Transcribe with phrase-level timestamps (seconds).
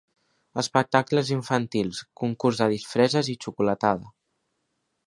[0.61, 4.15] Espectacles infantils, concurs de disfresses i xocolatada.